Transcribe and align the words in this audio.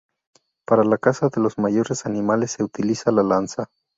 Para 0.65 0.83
la 0.83 0.97
caza 0.97 1.29
de 1.29 1.39
los 1.39 1.59
mayores 1.59 2.07
animales 2.07 2.53
se 2.53 2.63
utiliza 2.63 3.11
la 3.11 3.21
lanza. 3.21 3.69